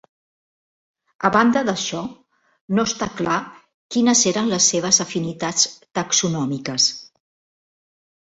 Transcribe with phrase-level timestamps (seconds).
[1.27, 1.99] A banda d'això,
[2.79, 3.35] no està clar
[3.95, 5.67] quines eren les seves afinitats
[5.99, 6.89] taxonòmiques.